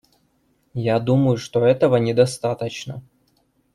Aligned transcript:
Я 0.73 0.99
думаю, 0.99 1.37
что 1.37 1.63
этого 1.63 1.97
недостаточно. 1.97 3.03